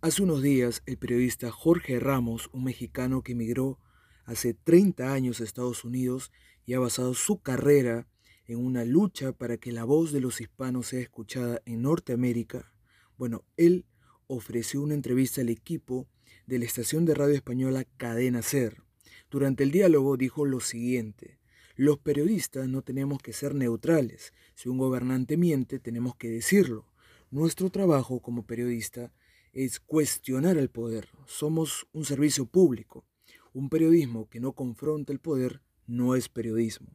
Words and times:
Hace 0.00 0.22
unos 0.22 0.42
días, 0.42 0.84
el 0.86 0.96
periodista 0.96 1.50
Jorge 1.50 1.98
Ramos, 1.98 2.50
un 2.52 2.62
mexicano 2.62 3.22
que 3.22 3.32
emigró 3.32 3.80
hace 4.26 4.54
30 4.54 5.12
años 5.12 5.40
a 5.40 5.44
Estados 5.44 5.82
Unidos 5.82 6.30
y 6.64 6.74
ha 6.74 6.78
basado 6.78 7.14
su 7.14 7.42
carrera 7.42 8.06
en 8.46 8.64
una 8.64 8.84
lucha 8.84 9.32
para 9.32 9.56
que 9.56 9.72
la 9.72 9.82
voz 9.82 10.12
de 10.12 10.20
los 10.20 10.40
hispanos 10.40 10.86
sea 10.86 11.00
escuchada 11.00 11.62
en 11.66 11.82
Norteamérica, 11.82 12.72
bueno, 13.16 13.44
él 13.56 13.86
ofreció 14.28 14.82
una 14.82 14.94
entrevista 14.94 15.40
al 15.40 15.48
equipo 15.48 16.06
de 16.46 16.60
la 16.60 16.66
estación 16.66 17.04
de 17.04 17.16
radio 17.16 17.34
española 17.34 17.84
Cadena 17.96 18.42
Ser. 18.42 18.84
Durante 19.32 19.64
el 19.64 19.72
diálogo 19.72 20.16
dijo 20.16 20.44
lo 20.44 20.60
siguiente, 20.60 21.40
los 21.74 21.98
periodistas 21.98 22.68
no 22.68 22.82
tenemos 22.82 23.20
que 23.20 23.32
ser 23.32 23.52
neutrales, 23.52 24.32
si 24.54 24.68
un 24.68 24.78
gobernante 24.78 25.36
miente 25.36 25.80
tenemos 25.80 26.14
que 26.14 26.30
decirlo. 26.30 26.86
Nuestro 27.32 27.70
trabajo 27.70 28.20
como 28.20 28.46
periodista 28.46 29.10
es 29.52 29.80
cuestionar 29.80 30.56
el 30.56 30.70
poder. 30.70 31.08
Somos 31.26 31.86
un 31.92 32.04
servicio 32.04 32.46
público. 32.46 33.04
Un 33.52 33.68
periodismo 33.68 34.28
que 34.28 34.40
no 34.40 34.52
confronta 34.52 35.12
el 35.12 35.20
poder 35.20 35.62
no 35.86 36.14
es 36.14 36.28
periodismo. 36.28 36.88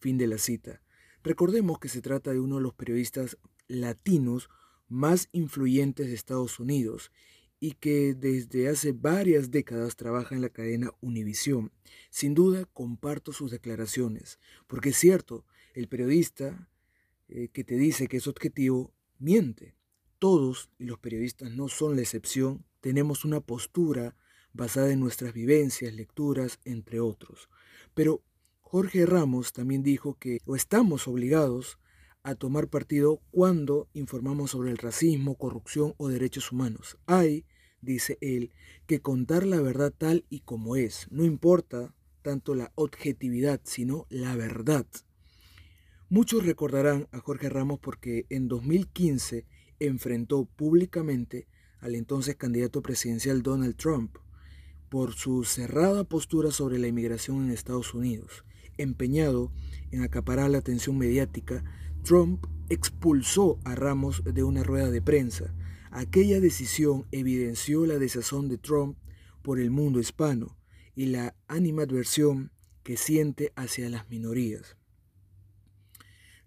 Fin 0.00 0.18
de 0.18 0.26
la 0.26 0.38
cita. 0.38 0.82
Recordemos 1.22 1.78
que 1.78 1.88
se 1.88 2.02
trata 2.02 2.32
de 2.32 2.40
uno 2.40 2.56
de 2.56 2.62
los 2.62 2.74
periodistas 2.74 3.38
latinos 3.68 4.50
más 4.88 5.28
influyentes 5.32 6.06
de 6.06 6.14
Estados 6.14 6.58
Unidos 6.58 7.10
y 7.60 7.72
que 7.72 8.14
desde 8.14 8.68
hace 8.68 8.92
varias 8.92 9.50
décadas 9.50 9.96
trabaja 9.96 10.34
en 10.34 10.42
la 10.42 10.50
cadena 10.50 10.92
Univisión. 11.00 11.72
Sin 12.10 12.34
duda 12.34 12.66
comparto 12.66 13.32
sus 13.32 13.50
declaraciones, 13.50 14.38
porque 14.66 14.90
es 14.90 14.96
cierto, 14.96 15.46
el 15.72 15.88
periodista 15.88 16.68
eh, 17.28 17.48
que 17.48 17.64
te 17.64 17.76
dice 17.76 18.06
que 18.06 18.18
es 18.18 18.26
objetivo 18.26 18.92
miente 19.18 19.74
todos, 20.24 20.70
y 20.78 20.84
los 20.84 20.98
periodistas 20.98 21.50
no 21.50 21.68
son 21.68 21.96
la 21.96 22.00
excepción, 22.00 22.64
tenemos 22.80 23.26
una 23.26 23.40
postura 23.40 24.16
basada 24.54 24.90
en 24.90 24.98
nuestras 24.98 25.34
vivencias, 25.34 25.92
lecturas, 25.92 26.60
entre 26.64 26.98
otros. 26.98 27.50
Pero 27.92 28.22
Jorge 28.62 29.04
Ramos 29.04 29.52
también 29.52 29.82
dijo 29.82 30.14
que 30.18 30.38
o 30.46 30.56
estamos 30.56 31.08
obligados 31.08 31.78
a 32.22 32.36
tomar 32.36 32.68
partido 32.68 33.20
cuando 33.32 33.90
informamos 33.92 34.52
sobre 34.52 34.70
el 34.70 34.78
racismo, 34.78 35.34
corrupción 35.34 35.92
o 35.98 36.08
derechos 36.08 36.52
humanos. 36.52 36.96
Hay, 37.04 37.44
dice 37.82 38.16
él, 38.22 38.50
que 38.86 39.02
contar 39.02 39.44
la 39.44 39.60
verdad 39.60 39.92
tal 39.92 40.24
y 40.30 40.40
como 40.40 40.76
es. 40.76 41.06
No 41.10 41.26
importa 41.26 41.94
tanto 42.22 42.54
la 42.54 42.72
objetividad, 42.76 43.60
sino 43.64 44.06
la 44.08 44.34
verdad. 44.36 44.86
Muchos 46.08 46.46
recordarán 46.46 47.08
a 47.12 47.20
Jorge 47.20 47.50
Ramos 47.50 47.78
porque 47.78 48.24
en 48.30 48.48
2015 48.48 49.44
enfrentó 49.80 50.44
públicamente 50.44 51.46
al 51.80 51.94
entonces 51.94 52.36
candidato 52.36 52.82
presidencial 52.82 53.42
Donald 53.42 53.76
Trump 53.76 54.16
por 54.88 55.14
su 55.14 55.44
cerrada 55.44 56.04
postura 56.04 56.50
sobre 56.50 56.78
la 56.78 56.86
inmigración 56.86 57.44
en 57.44 57.50
Estados 57.50 57.94
Unidos. 57.94 58.44
Empeñado 58.78 59.52
en 59.90 60.02
acaparar 60.02 60.50
la 60.50 60.58
atención 60.58 60.96
mediática, 60.96 61.64
Trump 62.02 62.46
expulsó 62.68 63.58
a 63.64 63.74
Ramos 63.74 64.22
de 64.24 64.42
una 64.42 64.62
rueda 64.62 64.90
de 64.90 65.02
prensa. 65.02 65.54
Aquella 65.90 66.40
decisión 66.40 67.06
evidenció 67.12 67.86
la 67.86 67.98
desazón 67.98 68.48
de 68.48 68.58
Trump 68.58 68.98
por 69.42 69.60
el 69.60 69.70
mundo 69.70 70.00
hispano 70.00 70.56
y 70.94 71.06
la 71.06 71.34
animadversión 71.48 72.50
que 72.82 72.96
siente 72.96 73.52
hacia 73.56 73.88
las 73.88 74.08
minorías. 74.08 74.76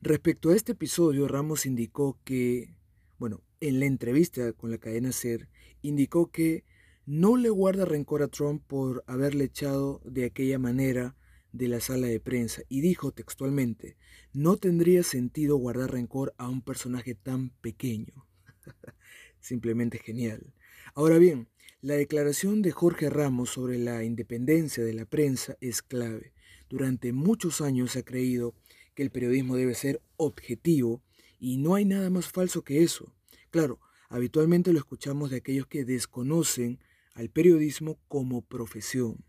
Respecto 0.01 0.49
a 0.49 0.55
este 0.55 0.73
episodio, 0.73 1.27
Ramos 1.27 1.65
indicó 1.65 2.19
que 2.23 2.75
bueno, 3.17 3.43
en 3.59 3.79
la 3.79 3.85
entrevista 3.85 4.53
con 4.53 4.71
la 4.71 4.77
cadena 4.77 5.11
SER, 5.11 5.49
indicó 5.81 6.31
que 6.31 6.63
no 7.05 7.37
le 7.37 7.49
guarda 7.49 7.85
rencor 7.85 8.21
a 8.21 8.27
Trump 8.27 8.63
por 8.67 9.03
haberle 9.07 9.45
echado 9.45 10.01
de 10.03 10.25
aquella 10.25 10.59
manera 10.59 11.15
de 11.51 11.67
la 11.67 11.79
sala 11.79 12.07
de 12.07 12.19
prensa 12.19 12.61
y 12.69 12.81
dijo 12.81 13.11
textualmente, 13.11 13.97
no 14.33 14.57
tendría 14.57 15.03
sentido 15.03 15.57
guardar 15.57 15.91
rencor 15.91 16.33
a 16.37 16.49
un 16.49 16.61
personaje 16.61 17.15
tan 17.15 17.49
pequeño. 17.61 18.27
Simplemente 19.39 19.99
genial. 19.99 20.53
Ahora 20.93 21.17
bien, 21.17 21.47
la 21.81 21.95
declaración 21.95 22.61
de 22.61 22.71
Jorge 22.71 23.09
Ramos 23.09 23.51
sobre 23.51 23.77
la 23.77 24.03
independencia 24.03 24.83
de 24.83 24.93
la 24.93 25.05
prensa 25.05 25.57
es 25.61 25.81
clave. 25.81 26.33
Durante 26.69 27.13
muchos 27.13 27.61
años 27.61 27.93
se 27.93 27.99
ha 27.99 28.03
creído 28.03 28.53
que 28.93 29.03
el 29.03 29.11
periodismo 29.11 29.55
debe 29.55 29.75
ser 29.75 30.01
objetivo 30.17 31.01
y 31.39 31.57
no 31.57 31.75
hay 31.75 31.85
nada 31.85 32.09
más 32.09 32.27
falso 32.27 32.63
que 32.63 32.83
eso. 32.83 33.13
Claro, 33.49 33.79
habitualmente 34.09 34.73
lo 34.73 34.79
escuchamos 34.79 35.29
de 35.29 35.37
aquellos 35.37 35.67
que 35.67 35.85
desconocen 35.85 36.79
al 37.13 37.29
periodismo 37.29 37.99
como 38.07 38.41
profesión. 38.41 39.23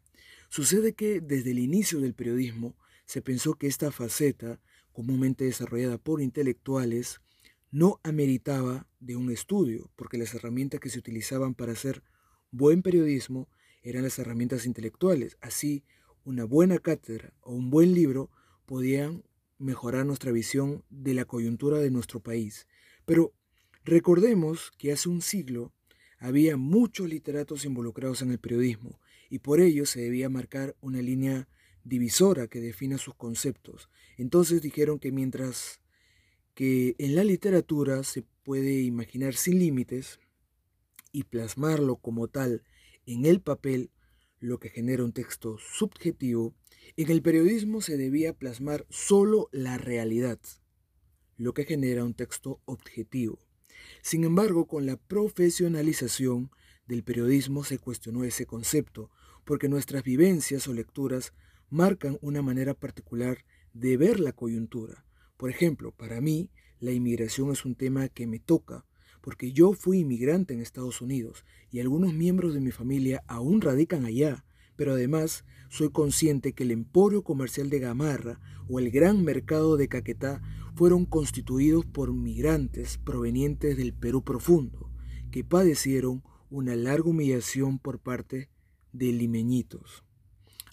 Sucede 0.48 0.94
que 0.94 1.20
desde 1.20 1.50
el 1.50 1.58
inicio 1.58 2.00
del 2.00 2.14
periodismo 2.14 2.76
se 3.04 3.22
pensó 3.22 3.54
que 3.54 3.66
esta 3.66 3.90
faceta, 3.90 4.60
comúnmente 4.92 5.44
desarrollada 5.44 5.98
por 5.98 6.20
intelectuales, 6.20 7.20
no 7.70 8.00
ameritaba 8.02 8.86
de 9.00 9.16
un 9.16 9.30
estudio, 9.30 9.90
porque 9.96 10.18
las 10.18 10.34
herramientas 10.34 10.80
que 10.80 10.90
se 10.90 10.98
utilizaban 10.98 11.54
para 11.54 11.72
hacer 11.72 12.02
buen 12.50 12.82
periodismo 12.82 13.48
eran 13.82 14.02
las 14.02 14.18
herramientas 14.18 14.66
intelectuales. 14.66 15.36
Así, 15.40 15.84
una 16.24 16.44
buena 16.44 16.78
cátedra 16.78 17.32
o 17.40 17.54
un 17.54 17.70
buen 17.70 17.94
libro 17.94 18.30
podían 18.66 19.22
mejorar 19.58 20.06
nuestra 20.06 20.32
visión 20.32 20.84
de 20.88 21.14
la 21.14 21.24
coyuntura 21.24 21.78
de 21.78 21.90
nuestro 21.90 22.20
país. 22.20 22.66
Pero 23.04 23.34
recordemos 23.84 24.70
que 24.78 24.92
hace 24.92 25.08
un 25.08 25.22
siglo 25.22 25.72
había 26.18 26.56
muchos 26.56 27.08
literatos 27.08 27.64
involucrados 27.64 28.22
en 28.22 28.30
el 28.30 28.38
periodismo 28.38 29.00
y 29.30 29.40
por 29.40 29.60
ello 29.60 29.86
se 29.86 30.00
debía 30.00 30.28
marcar 30.28 30.76
una 30.80 31.00
línea 31.00 31.48
divisora 31.84 32.48
que 32.48 32.60
defina 32.60 32.98
sus 32.98 33.14
conceptos. 33.14 33.88
Entonces 34.16 34.62
dijeron 34.62 34.98
que 34.98 35.12
mientras 35.12 35.80
que 36.54 36.96
en 36.98 37.14
la 37.14 37.24
literatura 37.24 38.02
se 38.02 38.24
puede 38.42 38.80
imaginar 38.80 39.34
sin 39.34 39.58
límites 39.58 40.18
y 41.12 41.24
plasmarlo 41.24 41.96
como 41.96 42.28
tal 42.28 42.64
en 43.06 43.24
el 43.26 43.40
papel, 43.40 43.90
lo 44.40 44.58
que 44.58 44.68
genera 44.68 45.04
un 45.04 45.12
texto 45.12 45.56
subjetivo, 45.58 46.54
en 46.96 47.10
el 47.10 47.22
periodismo 47.22 47.80
se 47.80 47.96
debía 47.96 48.32
plasmar 48.32 48.86
solo 48.88 49.48
la 49.52 49.78
realidad, 49.78 50.38
lo 51.36 51.54
que 51.54 51.64
genera 51.64 52.04
un 52.04 52.14
texto 52.14 52.60
objetivo. 52.64 53.38
Sin 54.02 54.24
embargo, 54.24 54.66
con 54.66 54.86
la 54.86 54.96
profesionalización 54.96 56.50
del 56.86 57.04
periodismo 57.04 57.64
se 57.64 57.78
cuestionó 57.78 58.24
ese 58.24 58.46
concepto, 58.46 59.10
porque 59.44 59.68
nuestras 59.68 60.02
vivencias 60.02 60.66
o 60.68 60.74
lecturas 60.74 61.32
marcan 61.70 62.18
una 62.20 62.42
manera 62.42 62.74
particular 62.74 63.44
de 63.72 63.96
ver 63.96 64.20
la 64.20 64.32
coyuntura. 64.32 65.04
Por 65.36 65.50
ejemplo, 65.50 65.92
para 65.92 66.20
mí, 66.20 66.50
la 66.80 66.92
inmigración 66.92 67.52
es 67.52 67.64
un 67.64 67.74
tema 67.74 68.08
que 68.08 68.26
me 68.26 68.38
toca, 68.38 68.86
porque 69.20 69.52
yo 69.52 69.72
fui 69.72 70.00
inmigrante 70.00 70.54
en 70.54 70.60
Estados 70.60 71.00
Unidos 71.00 71.44
y 71.70 71.80
algunos 71.80 72.14
miembros 72.14 72.54
de 72.54 72.60
mi 72.60 72.70
familia 72.70 73.22
aún 73.26 73.60
radican 73.60 74.04
allá, 74.04 74.44
pero 74.76 74.92
además 74.92 75.44
soy 75.68 75.90
consciente 75.90 76.52
que 76.52 76.64
el 76.64 76.70
emporio 76.70 77.22
comercial 77.22 77.70
de 77.70 77.78
Gamarra 77.78 78.40
o 78.68 78.78
el 78.78 78.90
gran 78.90 79.22
mercado 79.22 79.76
de 79.76 79.88
Caquetá 79.88 80.42
fueron 80.74 81.04
constituidos 81.04 81.84
por 81.84 82.12
migrantes 82.12 82.98
provenientes 82.98 83.76
del 83.76 83.92
Perú 83.92 84.22
profundo, 84.22 84.90
que 85.30 85.44
padecieron 85.44 86.22
una 86.50 86.76
larga 86.76 87.10
humillación 87.10 87.78
por 87.78 87.98
parte 87.98 88.48
de 88.92 89.12
limeñitos. 89.12 90.04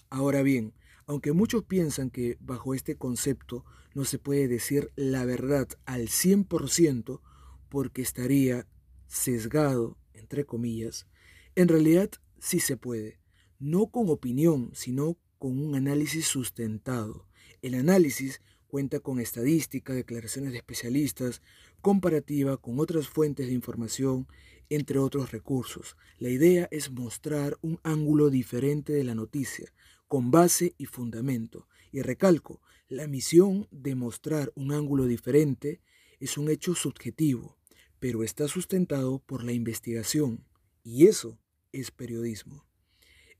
Ahora 0.08 0.42
bien, 0.42 0.72
aunque 1.06 1.32
muchos 1.32 1.64
piensan 1.64 2.10
que 2.10 2.36
bajo 2.40 2.74
este 2.74 2.96
concepto 2.96 3.64
no 3.94 4.04
se 4.04 4.18
puede 4.18 4.48
decir 4.48 4.90
la 4.96 5.24
verdad 5.24 5.68
al 5.84 6.08
100% 6.08 7.20
porque 7.68 8.02
estaría 8.02 8.66
sesgado, 9.06 9.98
entre 10.14 10.44
comillas, 10.44 11.06
en 11.54 11.68
realidad 11.68 12.10
sí 12.38 12.60
se 12.60 12.76
puede 12.76 13.18
no 13.58 13.86
con 13.86 14.08
opinión, 14.08 14.70
sino 14.74 15.16
con 15.38 15.58
un 15.58 15.74
análisis 15.74 16.26
sustentado. 16.26 17.26
El 17.62 17.74
análisis 17.74 18.40
cuenta 18.66 19.00
con 19.00 19.20
estadística, 19.20 19.94
declaraciones 19.94 20.52
de 20.52 20.58
especialistas, 20.58 21.42
comparativa 21.80 22.56
con 22.56 22.80
otras 22.80 23.08
fuentes 23.08 23.46
de 23.46 23.52
información 23.52 24.26
entre 24.68 24.98
otros 24.98 25.30
recursos. 25.30 25.96
La 26.18 26.28
idea 26.28 26.68
es 26.70 26.90
mostrar 26.90 27.56
un 27.62 27.78
ángulo 27.84 28.30
diferente 28.30 28.92
de 28.92 29.04
la 29.04 29.14
noticia, 29.14 29.72
con 30.08 30.30
base 30.30 30.74
y 30.78 30.86
fundamento. 30.86 31.68
Y 31.92 32.02
recalco, 32.02 32.60
la 32.88 33.06
misión 33.06 33.68
de 33.70 33.94
mostrar 33.94 34.52
un 34.54 34.72
ángulo 34.72 35.06
diferente 35.06 35.80
es 36.20 36.38
un 36.38 36.50
hecho 36.50 36.74
subjetivo, 36.74 37.56
pero 37.98 38.22
está 38.22 38.48
sustentado 38.48 39.20
por 39.20 39.44
la 39.44 39.52
investigación, 39.52 40.44
y 40.82 41.06
eso 41.06 41.38
es 41.72 41.90
periodismo. 41.90 42.65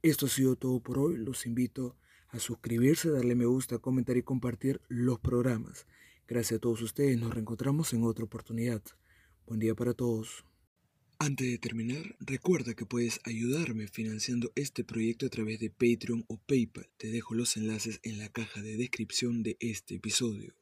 Esto 0.02 0.26
ha 0.26 0.28
sido 0.28 0.56
todo 0.56 0.80
por 0.80 0.98
hoy. 0.98 1.16
Los 1.16 1.46
invito 1.46 1.96
a 2.28 2.38
suscribirse, 2.38 3.10
darle 3.10 3.34
me 3.34 3.46
gusta, 3.46 3.78
comentar 3.78 4.16
y 4.16 4.22
compartir 4.22 4.80
los 4.88 5.18
programas. 5.18 5.86
Gracias 6.28 6.58
a 6.58 6.60
todos 6.60 6.82
ustedes. 6.82 7.18
Nos 7.18 7.32
reencontramos 7.32 7.92
en 7.92 8.04
otra 8.04 8.24
oportunidad. 8.24 8.82
Buen 9.46 9.60
día 9.60 9.74
para 9.74 9.94
todos. 9.94 10.44
Antes 11.18 11.50
de 11.50 11.58
terminar, 11.58 12.16
recuerda 12.20 12.74
que 12.74 12.84
puedes 12.84 13.20
ayudarme 13.24 13.88
financiando 13.88 14.52
este 14.54 14.84
proyecto 14.84 15.26
a 15.26 15.30
través 15.30 15.60
de 15.60 15.70
Patreon 15.70 16.24
o 16.28 16.36
PayPal. 16.36 16.90
Te 16.98 17.10
dejo 17.10 17.34
los 17.34 17.56
enlaces 17.56 18.00
en 18.02 18.18
la 18.18 18.28
caja 18.28 18.60
de 18.60 18.76
descripción 18.76 19.42
de 19.42 19.56
este 19.60 19.94
episodio. 19.94 20.54